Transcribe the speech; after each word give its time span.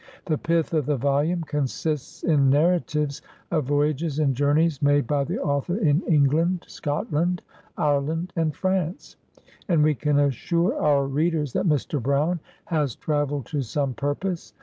The 0.25 0.39
pith 0.39 0.73
of 0.73 0.87
the 0.87 0.97
volume 0.97 1.43
consists 1.43 2.23
in 2.23 2.49
narratives 2.49 3.21
of 3.51 3.65
voyages 3.65 4.17
and 4.17 4.33
journeys 4.35 4.81
made 4.81 5.05
by 5.05 5.23
the 5.25 5.39
author 5.39 5.77
in 5.77 6.01
Eng 6.07 6.23
land, 6.25 6.65
Scotland, 6.67 7.43
Ireland 7.77 8.33
and 8.35 8.55
France; 8.55 9.17
and 9.69 9.83
we 9.83 9.93
can 9.93 10.17
assure 10.17 10.75
our 10.75 11.05
readers 11.05 11.53
that 11.53 11.69
Mr. 11.69 12.01
Brown 12.01 12.39
has 12.65 12.95
travelled 12.95 13.45
to 13.53 13.61
some 13.61 13.93
pur 13.93 14.15
pose. 14.15 14.53